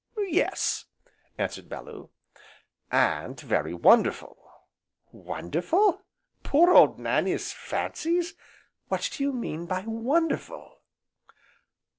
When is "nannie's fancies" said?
6.99-8.33